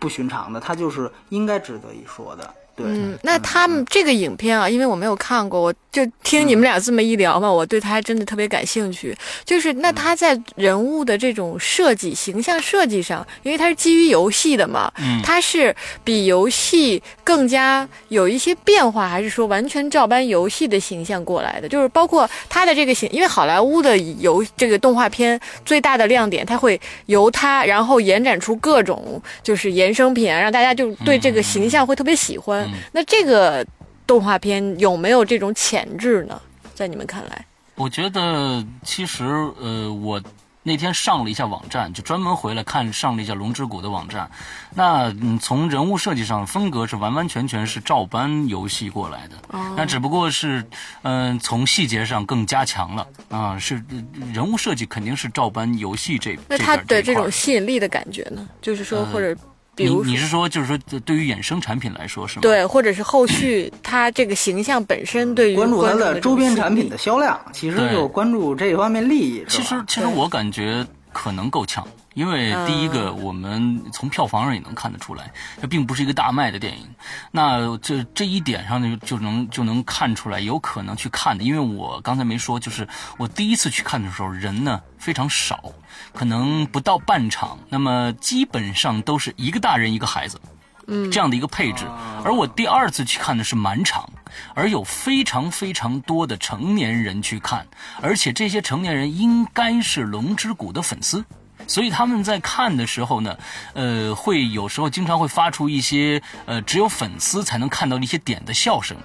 [0.00, 2.52] 不寻常的，它就是应该值得一说的。
[2.78, 9.16] 对，嗯，那他们这个影片啊，因为我没有看过，我就听你们俩这么一聊嘛，我对他还真的特别感兴趣。
[9.44, 21.68] 就是那他在人物的这种设计、形象设计上，因为它是基于游戏的嘛，嗯它是比游戏更加有一些变化，还是说完全照搬游戏的形象过来的？
[21.68, 32.67] 就是包括他的这个形，因为好莱坞的游这个动画片最大的亮点，它会由它然后延展出各种就是衍生品啊，让大家就对这个形象会特别喜欢。
[32.92, 33.66] 那这个
[34.06, 36.40] 动画片有没有这种潜质呢？
[36.74, 37.44] 在你们看来？
[37.74, 39.24] 我觉得其实
[39.60, 40.20] 呃，我
[40.64, 44.30] 那天上了一下网站，就专门回来看上了一下《龙之谷》的网站。
[44.74, 49.36] 那嗯，从人物设计上，风格是完完全全是照搬游戏过来的。
[49.48, 50.64] 哦那只不过是
[51.02, 58.46] 嗯、从细节上更加强了啊，是呃人物设计肯定是照搬游戏这那它的这种吸引力的感觉呢？
[58.60, 59.34] 就是说，或者
[59.78, 62.42] 比你你是说就是说对于衍生产品来说是吗？
[62.42, 69.44] 对，或者是后续它这个形象本身对于关注它的周边产品的的销量，其实就关注这方面利益。
[69.48, 71.86] 其实，其实我感觉可能够呛，
[72.18, 76.84] 因为第一个，我们从票房上也能看得出来，这并不是一个大卖的电影。
[77.30, 81.44] 那这这一点上呢，就能就能看出来，有可能去看的。
[81.44, 85.72] 因为我刚才没说，就是我第一次去看的时候，人呢非常少，
[86.12, 90.40] 可能不到半场，那么基本上都是一个大人一个孩子。
[90.88, 91.84] 嗯，这样的一个配置，
[92.24, 94.10] 而我第二次去看的是满场，
[94.54, 97.64] 而有非常非常多的成年人去看，
[98.00, 101.22] 而且这些成年人应该是《龙之谷》的粉丝，
[101.68, 103.38] 所以他们在看的时候呢，
[103.74, 108.96] 呃，会有时候经常会发出一些呃只有粉丝才能看到的一些点的笑声。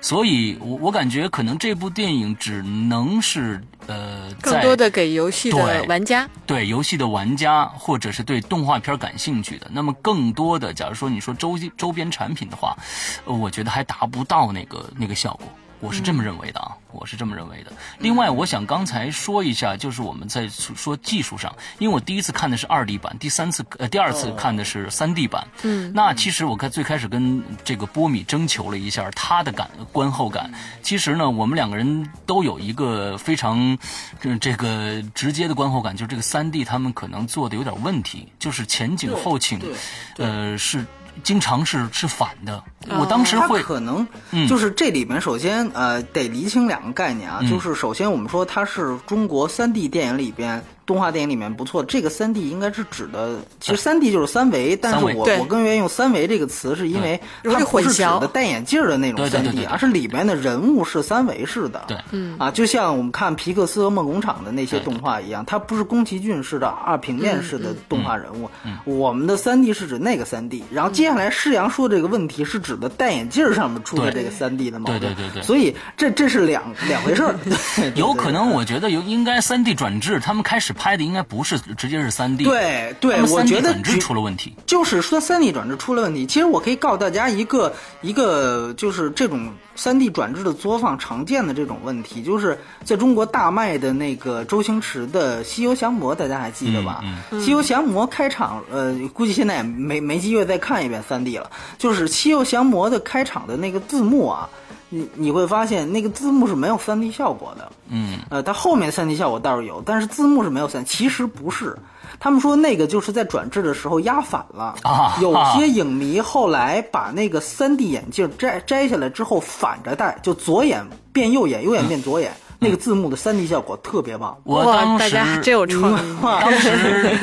[0.00, 6.28] 所以我我感觉可能这部电影只能是呃，更多的给游戏的玩家。
[6.46, 12.76] 对游戏的玩家，或者是对动画片感兴趣的，那么更多的，假如说你说周周边产品的话，
[13.24, 15.48] 呃我觉得还达不到那个那个效果。
[15.84, 17.70] 我是这么认为的啊，我是这么认为的。
[17.98, 25.46] 另外，我想刚才说一下，就是我们在说技术上，因为我第一次看的是二 D 版，第三次呃第二次看的是三 D 版。
[25.62, 30.50] 嗯，那其实我看最开始跟这个波米征求了一下他的感观后感。
[30.82, 33.76] 其实呢，我们两个人都有一个非常
[34.18, 39.70] 这这个直接的观后感，就是这个三 D 他们可能做的有点问题，就是前景后倾对，
[40.16, 40.82] 对呃是
[41.22, 42.56] 经常是是反的。
[42.88, 42.98] 哦。
[43.00, 44.48] 我当时它会可能嗯。
[44.48, 47.48] 就是这里面首先呃得厘清两个概念啊，嗯。
[47.50, 61.84] 就是首先我们说它是中国三 D 电影里边动画电影里面不错，这个三 D 应该是指的，其实三 D 就是三维，但是我我更愿意用三维这个词，是因为它不是指的戴眼镜的那种三 D，而是里面的人物是三维式的。
[61.88, 62.36] 对，嗯。
[62.38, 68.50] 啊，就像我们看皮克斯和梦工厂的那些动画一样，它不是宫崎骏式的二平面式的动画人物。
[68.64, 68.76] 嗯。
[68.84, 75.00] 我们的三 D 是指那个三 D，然后接下来施阳说这个问题是指的戴眼镜上面出的这个三 D 的矛盾。
[75.00, 75.42] 对对对对。
[75.42, 77.34] 所以这这是两两回事儿。
[77.96, 84.54] 有可能我觉得有应该三 D 转制，他们开始拍的应该不是直接是三 D，对对，我觉得转制出了问题。
[84.66, 86.26] 就是说三 D 转制出了问题。
[86.26, 97.02] 其实我可以告诉大家一个一个，就是这种三 D 转制的作坊常见的这种问题，就是在中国大卖的那个周星驰的《西游降魔》，大家还记得吧？
[97.30, 101.50] 嗯西游降魔》开场，呃，估计现在也没没机会再看一遍三 D 了。
[101.78, 104.48] 就是《西游降魔》的开场的那个字幕啊，
[104.94, 107.72] 你你会发现那个字幕是没有 3D 效果的。
[107.88, 111.76] 嗯，呃，它后面 3D 效果倒是有，但是字幕是没有三，其实不是。
[112.20, 124.38] 他们说那个就是在转制的时候压反了，啊有些影迷后来把那个 3D 眼镜摘摘下来之后反着戴，就左眼变右眼，右眼变左眼，那个字幕的 3D 效果特别棒。
[124.44, 126.14] 我当时大家真有创意。
[126.22, 126.70] 当时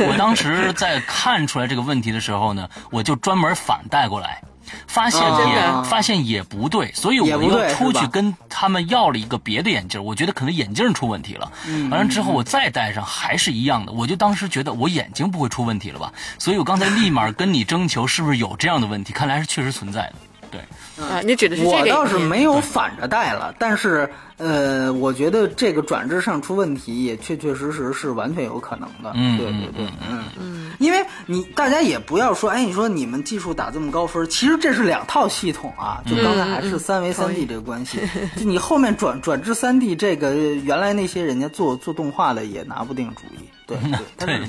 [0.09, 4.43] 我当时在看出来这个问题的时候呢，我就专门反带过来。
[4.87, 11.51] 发现啊也、发现也不对，所以我又出去跟他们要了一个别的眼镜，我觉得可能眼镜出问题了。
[11.67, 16.11] 嗯完了之后我再戴上还是一样的，我就当时觉得我眼睛不会出问题了吧？
[16.37, 20.13] 所以我刚才立马跟你征求是不是有这样的问题，看来是确实存在的。
[20.51, 20.59] 对，
[21.05, 29.13] 啊，你指的是这个我倒是没有反着戴了，但是呃，我觉得这个转制上出问题也确确实实是完全有可能的。
[29.13, 30.90] 嗯对对对嗯，嗯嗯，因为
[31.25, 37.99] 你大家也不要说，哎，你说你们技术打这么高分，其实这是两套系统啊，就刚才还是三维三 D 这个关系，
[38.35, 43.49] 就你后面转转至三 D 这个，原来那些人家做做动画的也拿不定主意。
[43.67, 43.77] 对
[44.17, 44.45] 对，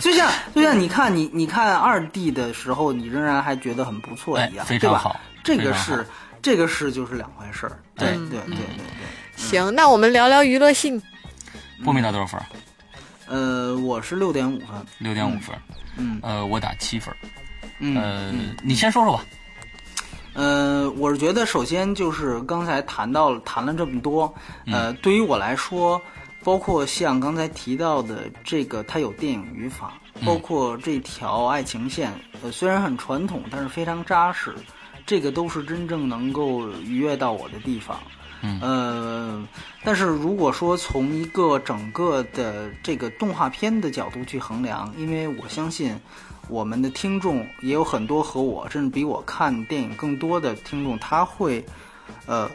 [0.00, 6.06] 就像就像你看你你看二 D 的时候，你仍然还觉得很不错一样，哎对吧这个是
[6.40, 7.78] 这个是就是两回事儿。
[7.96, 9.06] 对对对对对对。
[9.36, 11.02] 行，那我们聊聊娱乐性。
[11.84, 12.40] 波米打多少分？
[13.26, 14.68] 呃，我是六点五分。
[14.98, 15.56] 六点五分。
[15.96, 17.14] 嗯呃，我打七分。
[17.78, 18.32] 嗯呃，
[18.62, 19.24] 你先说说吧。
[20.34, 24.32] 呃，我是觉得首先就是刚才谈到了谈了这么多，
[24.66, 26.00] 呃，对于我来说，
[26.42, 29.94] 包括像刚才提到的这个，它有电影语法，
[30.26, 34.52] 包括这条爱情线，呃，虽然很传统，但是非常扎实，
[35.06, 38.00] 这个都是真正能够愉悦到我的地方。
[38.44, 38.60] 嗯。
[38.60, 39.48] 呃，
[39.82, 45.96] 但是如果说从一个整个的这个动画片的角度去衡量，因为我相信
[46.48, 51.64] 我们的听众也有很多和我甚至比我看电影更多的听众，他会
[52.26, 52.50] 呃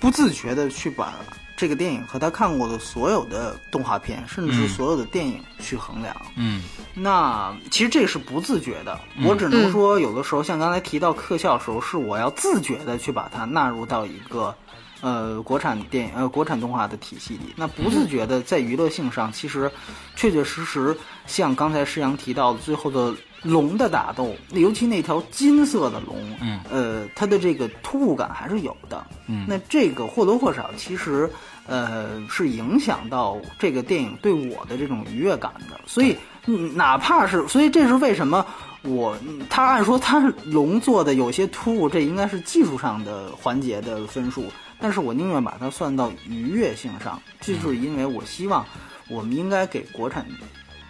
[0.00, 1.12] 不自觉的去把
[1.56, 6.14] 这个电影和他看过的所有的动画片，甚至所有的电影去衡量。
[6.36, 6.62] 嗯
[6.94, 14.54] 那其实这个是不自觉的，我只能说，有的时候像刚才提到特效的时候，是我要自觉的去把它纳入到一个
[15.00, 17.52] 呃国产电影呃国产动画的体系里。
[17.56, 19.70] 那不自觉的在娱乐性上，其实
[20.14, 29.06] 确确实实像刚才施阳提到的最后的龙的打斗，尤其那条金色的龙，嗯呃，它的这个突兀感还是有的。
[29.28, 31.30] 嗯那这个或多或少其实
[31.66, 35.80] 呃是影响到这个电影对我的这种愉悦感的。
[35.86, 38.44] 所以嗯哪怕是，所以这是为什么
[38.82, 44.44] 我嗯他按说他是龙做的有些突兀，这应该是技术上的环节的分数，
[44.80, 48.64] 但是我宁愿把它算到愉悦性上，这就是因为我希望
[49.08, 50.26] 我们应该给国产。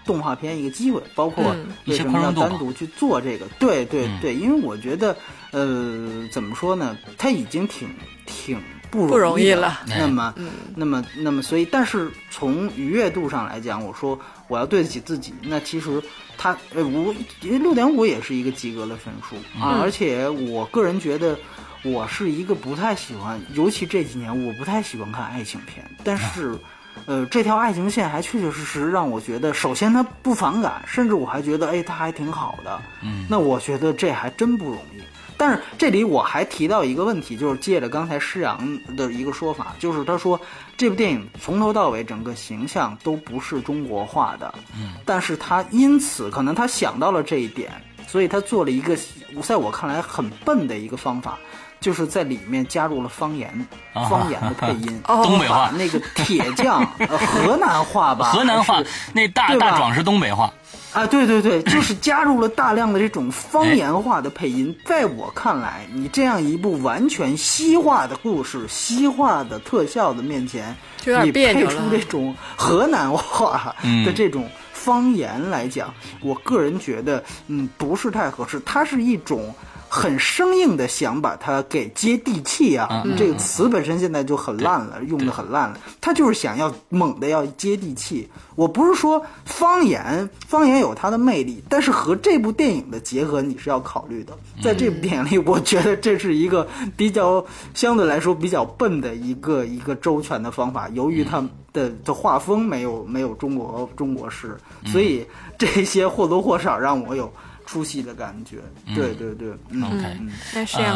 [0.07, 3.47] 动画片一个机会，包括嗯为什么要单独去做这个？
[3.59, 5.17] 对对嗯对，因为我觉得，
[5.51, 6.97] 呃，怎么说呢？
[7.19, 7.89] 他已经挺
[8.25, 8.59] 挺
[8.91, 10.35] 不不容易了那么，
[10.75, 16.03] 那么，那么，所以，但是从愉悦度上来讲，我说我要对得起自己，那其实
[16.39, 21.37] 他呃，我因为六点五也是一个及格的分数啊，而且我个人觉得。
[21.85, 26.59] 我是一个不太喜欢，尤其这几年我不太喜欢看爱情片，但是，
[27.07, 32.83] 呃，这条爱情线还确确实实让我觉得，首先他不反感，甚至我还觉得，哎，他还挺好的。
[33.03, 35.01] 嗯，那我觉得这还真不容易。
[35.39, 38.59] 但是这里我还提到一个问题，就是借着刚才施洋
[38.97, 40.41] 的一个说法，就是他说
[40.79, 47.71] 这部电影从头到尾整个形象都不是中国化的，嗯，但是他因此可能他想到了这一点，
[48.09, 48.97] 所以他做了一个
[49.43, 51.39] 在我看来很笨的一个方法。
[51.79, 60.53] 就是在里面加入了方言，方言的配音，东北话，那个铁匠，河南话吧，河南话，那大大壮是东北话，
[60.93, 64.77] 啊，对对对，就是加入了大量的这种方言化的配音。
[64.85, 70.75] 在我看来，你这样一部完全西化的故事、西化的特效的面前，
[71.23, 73.75] 你配出这种河南话
[74.05, 78.59] 的这种方言来讲，我个人觉得，嗯，不是太合适。
[78.61, 79.55] 它是一种。
[79.97, 85.79] 很生硬的想把它给接地气啊，这个词本身现在就很烂了，用的很烂了。
[86.03, 88.29] 他就是想要猛的要接地气。
[88.57, 94.37] 我不是说方言，方言有它的魅力，但是和这部电影的结合你是要考虑的。
[94.63, 97.43] 在这部电影里，我觉得这是一个比较
[97.73, 100.91] 相对来说比较笨的一个一个周全的方法。
[100.91, 101.43] 由于它
[101.73, 105.27] 的的画风没有没有中国中国式，所以
[105.57, 107.33] 这些或多或少让我有。
[107.67, 108.63] 出戏的感觉，
[108.95, 109.51] 对对对
[109.83, 110.19] ，OK，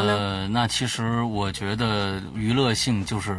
[0.06, 3.36] 呃，那其实我觉得娱乐性就是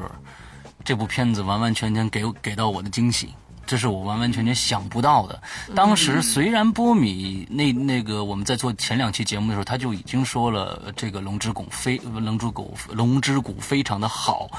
[0.84, 3.34] 这部片子完完全全给给到我的惊喜。
[3.66, 5.42] 这是我完完全全想不到的。
[5.76, 14.50] 当时虽然波米那那个我们在做前两期节目的时候，他就已经说了这个《龙之谷》非《龙之谷》《龙之谷》非常的好，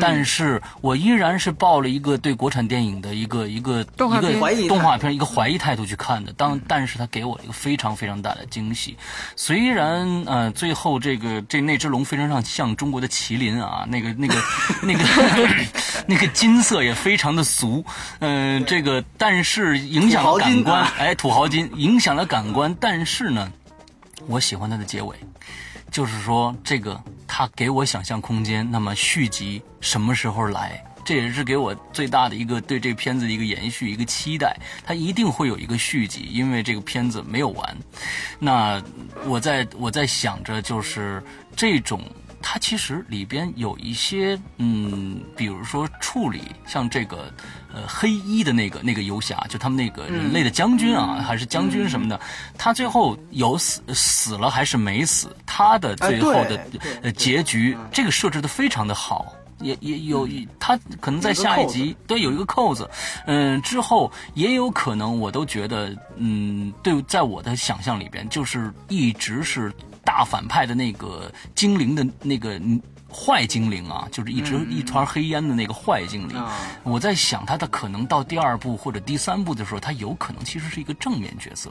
[0.00, 6.32] 但是我依然是抱了一个对国产电影的一个一个动画片动画片一个怀疑态度去看的。
[6.32, 8.96] 当但是他给我一个非常非常大的惊喜。
[9.36, 14.34] 虽然呃最后这个这那只龙非常像像中国的麒麟啊，那个那个
[14.82, 15.04] 那个
[16.06, 17.84] 那个金色也非常的俗，
[18.56, 18.64] 嗯。
[18.64, 23.52] 这个，但是影响了感官， 哎，土豪金影响了感官，但是呢，
[24.26, 25.16] 我喜欢它的结尾，
[25.90, 28.68] 就是说这个它给我想象空间。
[28.70, 30.82] 那么续集什么时候来？
[31.04, 34.54] 这也是给我最大的一个对这个片子的一个延续，一个期待。
[34.84, 37.76] 它一定会有一个续集，因为这个片子没有完。
[38.38, 38.82] 那
[39.24, 41.22] 我在我在想着，就是
[41.56, 42.00] 这种。
[42.40, 47.32] 它其实里边有一些，嗯，比如说处理像这个，
[47.72, 52.18] 呃，黑衣的那个那个游侠，就他们那个人类的将军啊，还是将军什么的，
[52.56, 55.36] 他最后有死死了还是没死？
[55.44, 56.66] 他的最后的
[57.02, 60.26] 呃结局，这个设置的非常的好，也也有
[60.60, 62.88] 他可能在下一集对有一个扣子，
[63.26, 69.72] 嗯，之后也有可能，我都觉得，嗯，对，在我的想象里边，就是一直是。
[70.08, 72.58] 大反派的那个精灵的那个
[73.12, 76.42] 坏精灵啊，就是一直一团黑烟的那个坏精灵。
[76.82, 81.70] 我在想，他的可能到第二部或者第三部的时候，他有可能其实是一个正面角色。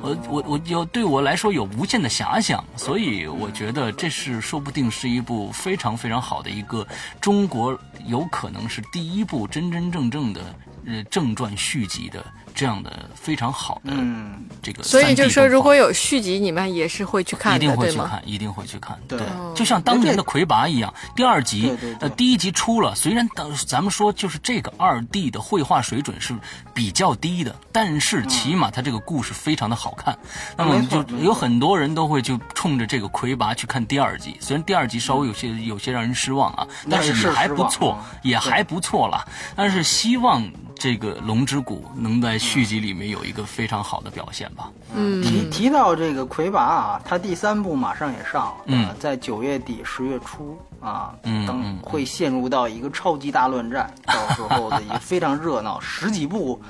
[0.00, 6.86] 我我我有对我来说有无限的遐想，所以我觉得这是说不定是一部非常非常好的一个
[7.20, 10.40] 中国有可能是第一部真真正正的
[10.86, 12.24] 呃正传续集的。
[12.56, 13.92] 这样的非常好的
[14.62, 18.96] 这个，所以就是说，如果有续集，你们也是会去看的，一定会去看，一定会去看。
[19.08, 19.18] 对，
[19.56, 26.32] 就像当年的《魁拔》一样，第二集呃第一集出了，虽然当咱们说就是这个二 D 的绘画水准是
[26.72, 30.16] 比较低的，但是起码它这个故事非常的好看。
[30.56, 39.26] 那么就有很多人都会就冲着这个《魁拔》去看第二集，虽然第二集稍微有些有些让人失望啊，但是也还不错，也还不错了。
[39.56, 40.48] 但是希望。
[40.76, 44.70] 这个《龙之谷》能在续集里面有一个非常好的表现吧？
[44.94, 56.60] 嗯，提提到这个《魁拔》啊，它第三部马上也上了，嗯，在九月底十月初啊，等会陷入到一个超级大乱战， 到时候的一个非常热闹，十几部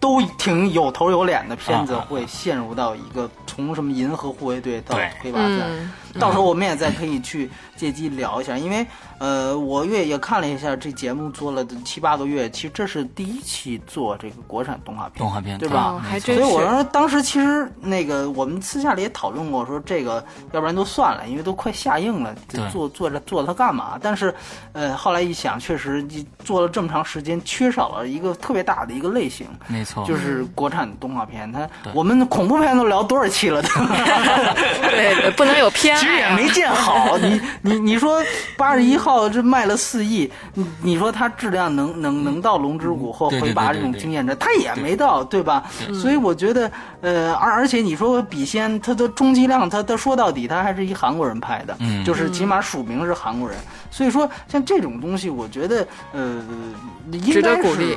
[0.00, 8.86] 都挺有头有脸的片子会陷入到一个从什么银河护卫队到《魁拔》战，到时候我们也再可以去借机聊一下，因为。
[9.18, 15.96] 呃，我月也看了一下这节目做了七八个月，其实这是第一期做这个国产动画片，动画片对吧？
[16.02, 20.14] 还真所以我说当时其实那个我们私下里也讨论过，说这个
[20.50, 22.34] 要不然都算了，因为都快下映了，
[22.72, 23.96] 做做着做它干嘛？
[24.02, 24.34] 但是，
[24.72, 26.04] 呃，后来一想，确实
[26.44, 31.52] 做了这么长时间，缺少了一个特别大的一个类型，没错，就是国产动画片。
[31.52, 33.62] 它我们恐怖片都聊多少期了？
[34.90, 37.16] 对，不能有偏其实也啊没见好。
[37.18, 38.20] 你 你你说
[38.56, 45.62] 八十一号这卖了四亿，你你说它质量能能能到龙之谷或对对回拔这种经验值，它也没到，对吧？
[46.00, 53.56] 所以我觉得，呃，而而且你说笔仙，它的充其量，它它说到底，它还是一韩国人拍的，嗯就是起码署名是韩国人。
[53.90, 56.42] 所以说，像这种东西，我觉得，呃，
[57.12, 57.96] 应值得该是鼓励。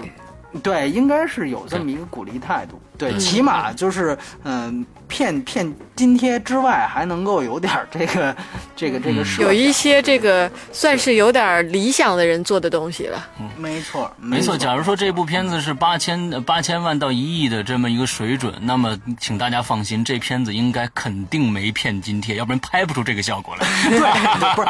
[0.59, 2.79] 对，应该是有这么一个鼓励态度。
[2.97, 8.35] 对，起码就是嗯、骗骗津贴之外，还能够有点儿这个
[8.73, 9.21] 这个这个。
[9.39, 13.27] 有一些这个算是有点理想的人做的东西了。
[13.57, 23.67] 没错，没错，假如说这部片子是八千八千万到一亿的这么一个水准，那么请大家放心，这片子应该肯定没骗津贴，要不然拍不出这个效果来。
[23.89, 24.67] 对，不是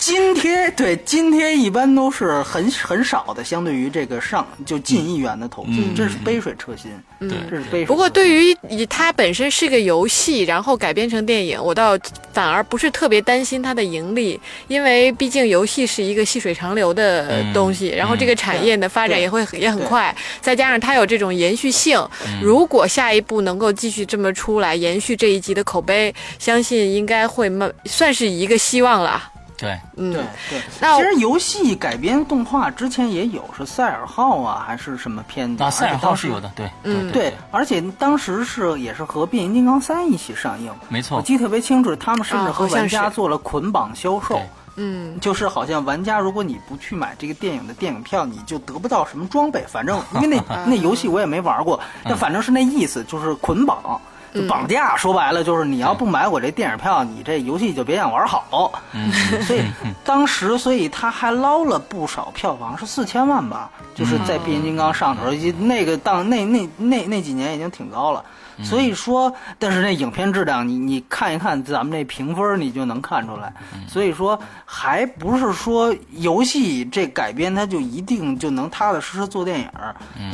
[0.00, 7.86] 津贴，对津贴一般都是很很少的，相对于这个上就近亿元的投资，嗯这是杯水车薪，嗯这是杯水。
[7.86, 11.98] 不过对于以它本身是个游戏，然后改编成电影，我倒
[12.32, 22.00] 反而不是特别担心它的盈利，因为毕竟游戏是一个细水长流的东西，然后这个产业的发展也会也很快，再加上它有这种延续性，
[22.40, 29.32] 如果下一步能够继续这么出来，延续这一集的口碑，相信应该会慢算是一个希望了。
[29.58, 35.62] 对，嗯，对对，那其实游戏改编动画之前也有，是赛尔号啊，还是什么片子？
[35.62, 44.48] 啊赛尔号是有的，对，嗯对，而且当时是也是和变形金刚三一起上映，没错，我记得特别清楚，他们甚至啊和玩家做了捆绑销售对。
[44.80, 49.64] 嗯，就是好像玩家，如果你不去买这个电影的电影票，你就得不到什么装备。
[49.66, 54.00] 反正因为那 那游戏我也没玩过，但反正是那意思，就是捆绑。
[54.34, 58.72] 就绑架，说白了就是你要不买我这电影票，你这游戏就别想玩好。
[58.92, 59.10] 嗯
[59.42, 59.62] 所以
[60.04, 63.70] 当时，所以他还捞了不少票房，是四千万吧？
[63.94, 68.24] 就是在变形金刚上头，那个当那那那那几年已经挺高了。
[68.62, 73.52] 所以说，但是那影片质量，你你看一看咱们这评分，你就能看出来。
[73.86, 79.68] 所以说，还不是说游戏这改编它就一定就能踏踏实实做电影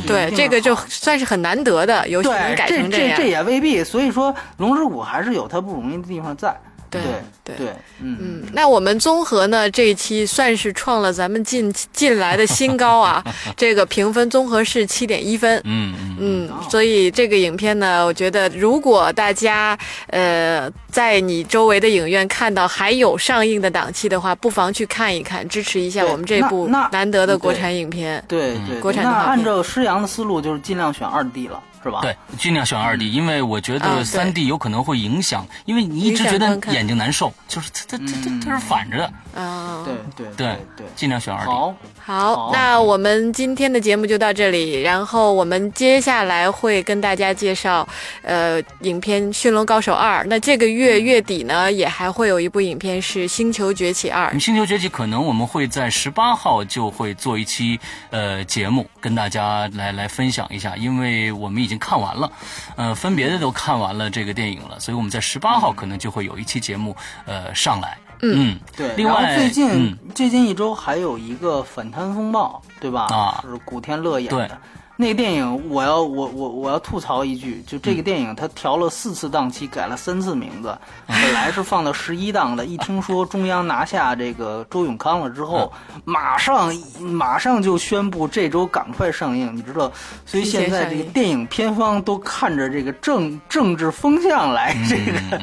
[0.06, 3.28] 对，这个就算是很难得的游戏改成样这这。
[3.28, 3.84] 也未必。
[3.84, 6.54] 所以说，《龙之谷》还是有它不容易的地方在。
[7.02, 13.22] 对对对嗯嗯，那我们综合呢这一期算是创了咱们近近来的新高啊，
[13.56, 15.60] 这个评分综合是七点一分。
[15.64, 16.16] 嗯嗯
[16.48, 19.76] 嗯，所以这个影片呢，我觉得如果大家
[20.08, 28.22] 呃在你周围的影院看到还有上映的档期的话，不妨去看一看，支持一下我们这部难得的国产影片。
[28.28, 32.00] 对对，国产那按照施洋的思路，就是尽量选二 D 了，是吧？
[32.00, 40.86] 对，尽量选二 D，因为我觉得三 D 有可能会影响，因为你一直觉得眼睛难受，就是它它它它它是反着的，啊，对对对对。
[40.96, 41.52] 尽量选二 D。
[41.52, 47.86] 好，好好，那我们今天的节目就到这里，然后我们接下来会跟大家介绍，
[48.22, 50.22] 呃，影片《驯龙高手二》。
[50.26, 54.30] 那这个月月底呢，也还会有一部影片是《星球崛起二》。
[54.40, 57.78] 《星球崛起》可能我们会在十八号就会做一期
[58.10, 62.32] 呃节目，跟大家来来分享一下，因为我们已经看完了，
[62.74, 66.96] 呃，分别的都看完了这个电影了，所以我们在十八号可能就会有一期节目
[67.26, 67.98] 呃上来。
[68.22, 68.96] 嗯，对。
[68.96, 73.02] 另外最近、嗯最近一周还有一个《反贪风暴》，对吧？
[73.10, 74.58] 啊是古天乐演对的。
[74.96, 80.76] 那个电影，我要我我我要吐槽一句，就这个电影它调了四次档期，改了三次名字。
[81.08, 85.72] 本来是放到十一档的，一听说中央拿下这个周永康了之后，
[86.04, 89.90] 马上马上就宣布这周赶快上映，你知道？
[90.24, 95.40] 所以现在这个电影片方都看着这个政政治风向来这个、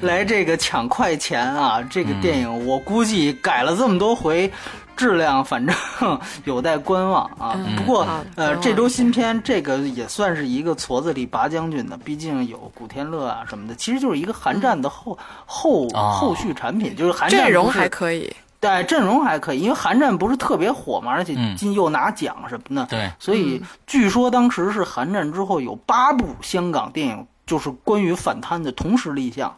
[0.06, 1.82] 来这个抢快钱啊！
[1.88, 4.52] 这个电影我估计改了这么多回。
[4.96, 5.74] 质量反正
[6.44, 7.54] 有待观望啊。
[7.56, 16.12] 嗯不过好呃，这周新片这个也算是一个矬子里拔将军的，毕竟有古天乐啊什么的，其实就是一个韩战的后、后啊。
[16.12, 21.56] 后续产品，就是韩战阵容还可以，对阵容还可以，因为韩战不是特别火嘛，而且嗯。
[21.56, 29.52] 今又拿奖什么的，对，所以据说当时是韩战之后有八部香港电影就是关于反贪的同时立项。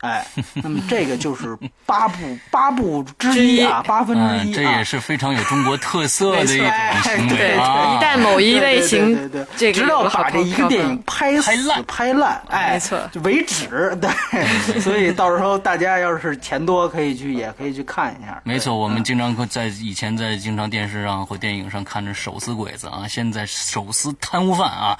[0.00, 4.84] 哎，那么这个就是八部 八部之一啊，八分之嗯，一啊这也。
[4.90, 6.66] 是非常有中国特色的一种
[7.04, 7.94] 行对对为啊。
[7.94, 13.96] 一旦某一类型对对对对这个直到把这一个电影拍死拍烂拍烂，哎，没错就为止。
[14.00, 18.40] 对，所以到时候大家要是钱多，可以去，也可以去看一下。
[18.42, 24.98] 没错，我们经常在以前在经常电视上或电影上看着手撕鬼子啊，现在手撕贪污犯啊。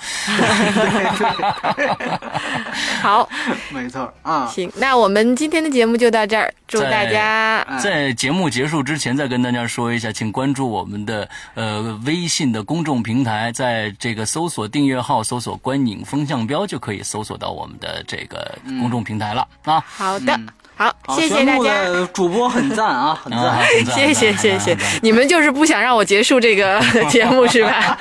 [3.02, 3.28] 好，
[3.70, 4.46] 没错啊。
[4.46, 19.82] 行，那我们今天的节目就到这儿，祝大家在节目结束之前，再跟大家说一下，请关注我们的呃微信的公众平台，在这个搜索订阅号搜索“观影风向标”就可以搜索到我们的这个公众平台了、啊。
[19.86, 20.38] 好的。
[20.76, 21.84] 好，好谢谢大家。
[22.14, 23.66] 主播很赞啊， 很啊，赞。
[23.66, 26.80] 很赞谢谢谢谢你们就是不想让我结束这个
[27.10, 27.98] 节目是吧？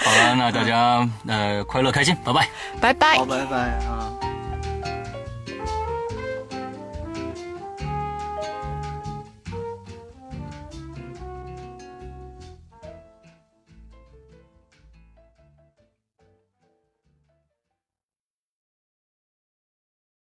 [0.00, 2.48] 好了，那大家呃快乐开心，拜拜。
[2.80, 3.26] 拜拜好，。
[3.26, 3.56] 拜拜
[3.86, 4.03] 啊。